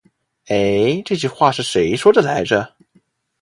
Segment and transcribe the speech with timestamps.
[0.47, 2.73] 欸，这句话是谁说的来着。